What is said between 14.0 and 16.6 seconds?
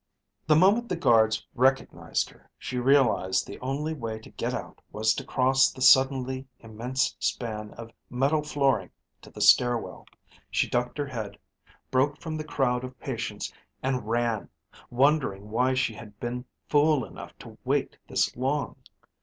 ran, wondering why she had been